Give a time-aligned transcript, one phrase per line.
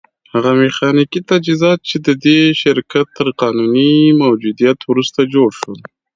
[0.33, 3.93] هغه ميخانيکي تجهيزات چې د دې شرکت تر قانوني
[4.23, 5.79] موجوديت وروسته جوړ شول.